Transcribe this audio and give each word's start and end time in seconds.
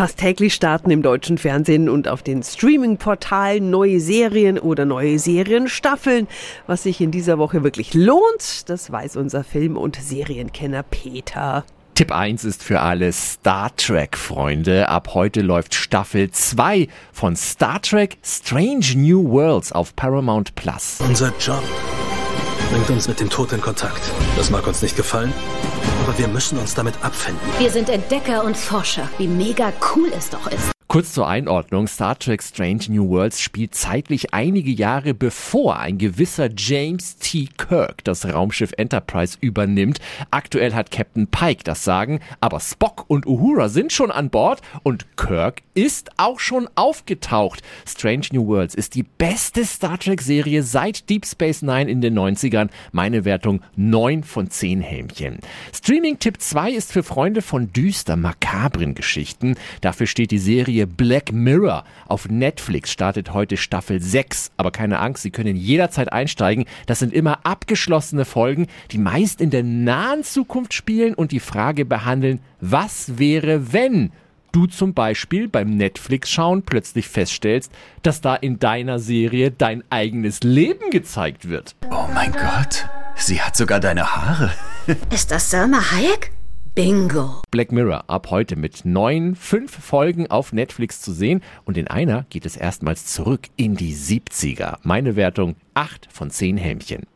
Fast 0.00 0.16
täglich 0.16 0.54
starten 0.54 0.90
im 0.90 1.02
deutschen 1.02 1.36
Fernsehen 1.36 1.90
und 1.90 2.08
auf 2.08 2.22
den 2.22 2.42
Streaming-Portalen 2.42 3.68
neue 3.68 4.00
Serien 4.00 4.58
oder 4.58 4.86
neue 4.86 5.18
Serienstaffeln. 5.18 6.26
Was 6.66 6.84
sich 6.84 7.02
in 7.02 7.10
dieser 7.10 7.36
Woche 7.36 7.64
wirklich 7.64 7.92
lohnt, 7.92 8.70
das 8.70 8.90
weiß 8.90 9.16
unser 9.16 9.44
Film- 9.44 9.76
und 9.76 9.96
Serienkenner 9.96 10.84
Peter. 10.84 11.66
Tipp 11.96 12.12
1 12.12 12.44
ist 12.44 12.62
für 12.62 12.80
alle 12.80 13.12
Star 13.12 13.76
Trek-Freunde. 13.76 14.88
Ab 14.88 15.10
heute 15.12 15.42
läuft 15.42 15.74
Staffel 15.74 16.30
2 16.30 16.88
von 17.12 17.36
Star 17.36 17.82
Trek 17.82 18.16
Strange 18.24 18.94
New 18.96 19.28
Worlds 19.28 19.70
auf 19.70 19.94
Paramount 19.96 20.54
Plus. 20.54 20.96
Unser 21.06 21.30
Job 21.38 21.62
bringt 22.70 22.88
uns 22.90 23.08
mit 23.08 23.18
dem 23.18 23.28
Tod 23.28 23.52
in 23.52 23.60
Kontakt. 23.60 24.00
Das 24.36 24.50
mag 24.50 24.66
uns 24.66 24.80
nicht 24.80 24.96
gefallen, 24.96 25.32
aber 26.04 26.16
wir 26.16 26.28
müssen 26.28 26.56
uns 26.56 26.74
damit 26.74 26.94
abfinden. 27.02 27.40
Wir 27.58 27.70
sind 27.70 27.88
Entdecker 27.88 28.44
und 28.44 28.56
Forscher. 28.56 29.08
Wie 29.18 29.26
mega 29.26 29.72
cool 29.94 30.10
es 30.16 30.30
doch 30.30 30.46
ist. 30.46 30.79
Kurz 30.90 31.12
zur 31.12 31.28
Einordnung, 31.28 31.86
Star 31.86 32.18
Trek 32.18 32.42
Strange 32.42 32.86
New 32.88 33.10
Worlds 33.10 33.40
spielt 33.40 33.76
zeitlich 33.76 34.34
einige 34.34 34.72
Jahre 34.72 35.14
bevor 35.14 35.78
ein 35.78 35.98
gewisser 35.98 36.48
James 36.52 37.16
T. 37.18 37.48
Kirk 37.58 38.02
das 38.02 38.26
Raumschiff 38.26 38.72
Enterprise 38.76 39.38
übernimmt. 39.40 40.00
Aktuell 40.32 40.74
hat 40.74 40.90
Captain 40.90 41.28
Pike 41.28 41.62
das 41.62 41.84
Sagen, 41.84 42.18
aber 42.40 42.58
Spock 42.58 43.04
und 43.06 43.24
Uhura 43.24 43.68
sind 43.68 43.92
schon 43.92 44.10
an 44.10 44.30
Bord 44.30 44.62
und 44.82 45.16
Kirk 45.16 45.62
ist 45.74 46.10
auch 46.16 46.40
schon 46.40 46.68
aufgetaucht. 46.74 47.62
Strange 47.86 48.26
New 48.32 48.48
Worlds 48.48 48.74
ist 48.74 48.96
die 48.96 49.04
beste 49.04 49.64
Star 49.64 49.96
Trek 49.96 50.20
Serie 50.20 50.64
seit 50.64 51.08
Deep 51.08 51.24
Space 51.24 51.62
Nine 51.62 51.88
in 51.88 52.00
den 52.00 52.18
90ern. 52.18 52.68
Meine 52.90 53.24
Wertung 53.24 53.62
9 53.76 54.24
von 54.24 54.50
10 54.50 54.80
Helmchen. 54.80 55.38
Streaming 55.72 56.18
Tipp 56.18 56.40
2 56.40 56.72
ist 56.72 56.92
für 56.92 57.04
Freunde 57.04 57.42
von 57.42 57.72
düster 57.72 58.16
makabren 58.16 58.96
Geschichten. 58.96 59.54
Dafür 59.82 60.08
steht 60.08 60.32
die 60.32 60.38
Serie 60.38 60.79
Serie 60.80 60.86
Black 60.86 61.32
Mirror. 61.32 61.84
Auf 62.06 62.28
Netflix 62.30 62.90
startet 62.90 63.34
heute 63.34 63.58
Staffel 63.58 64.00
6. 64.00 64.52
Aber 64.56 64.70
keine 64.70 64.98
Angst, 64.98 65.22
Sie 65.22 65.30
können 65.30 65.56
jederzeit 65.56 66.10
einsteigen. 66.10 66.64
Das 66.86 67.00
sind 67.00 67.12
immer 67.12 67.40
abgeschlossene 67.44 68.24
Folgen, 68.24 68.66
die 68.90 68.98
meist 68.98 69.42
in 69.42 69.50
der 69.50 69.62
nahen 69.62 70.24
Zukunft 70.24 70.72
spielen 70.72 71.12
und 71.12 71.32
die 71.32 71.40
Frage 71.40 71.84
behandeln, 71.84 72.40
was 72.60 73.18
wäre, 73.18 73.74
wenn 73.74 74.10
du 74.52 74.66
zum 74.66 74.94
Beispiel 74.94 75.48
beim 75.48 75.76
Netflix-Schauen 75.76 76.62
plötzlich 76.62 77.08
feststellst, 77.08 77.70
dass 78.02 78.22
da 78.22 78.34
in 78.34 78.58
deiner 78.58 78.98
Serie 78.98 79.50
dein 79.50 79.84
eigenes 79.90 80.42
Leben 80.42 80.90
gezeigt 80.90 81.48
wird. 81.48 81.76
Oh 81.90 82.08
mein 82.14 82.32
Gott, 82.32 82.88
sie 83.16 83.42
hat 83.42 83.54
sogar 83.54 83.80
deine 83.80 84.16
Haare. 84.16 84.50
Ist 85.12 85.30
das 85.30 85.50
Selma 85.50 85.92
Hayek? 85.92 86.32
Bingo. 86.72 87.42
Black 87.50 87.72
Mirror 87.72 88.04
ab 88.08 88.30
heute 88.30 88.54
mit 88.54 88.84
neun, 88.84 89.34
fünf 89.34 89.72
Folgen 89.72 90.30
auf 90.30 90.52
Netflix 90.52 91.00
zu 91.00 91.12
sehen 91.12 91.42
und 91.64 91.76
in 91.76 91.88
einer 91.88 92.26
geht 92.30 92.46
es 92.46 92.56
erstmals 92.56 93.06
zurück 93.06 93.48
in 93.56 93.74
die 93.74 93.92
70er. 93.92 94.78
Meine 94.84 95.16
Wertung 95.16 95.56
8 95.74 96.06
von 96.12 96.30
10 96.30 96.56
Hämchen. 96.58 97.06